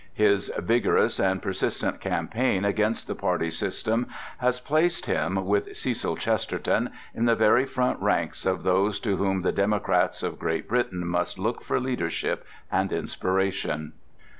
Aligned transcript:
His 0.15 0.51
vigorous 0.57 1.19
and 1.19 1.43
persistent 1.43 1.99
campaign 2.01 2.65
against 2.65 3.05
the 3.05 3.13
party 3.13 3.51
system 3.51 4.07
has 4.39 4.59
placed 4.59 5.05
him, 5.05 5.45
with 5.45 5.77
Cecil 5.77 6.15
Chesterton, 6.15 6.89
in 7.13 7.25
the 7.25 7.35
very 7.35 7.67
front 7.67 8.01
ranks 8.01 8.47
of 8.47 8.63
those 8.63 8.99
to 9.01 9.17
whom 9.17 9.41
the 9.41 9.51
democrats 9.51 10.23
of 10.23 10.39
Great 10.39 10.67
Britain 10.67 11.05
must 11.05 11.37
look 11.37 11.61
for 11.63 11.79
leadership 11.79 12.43
and 12.71 12.91
inspiration." 12.91 13.93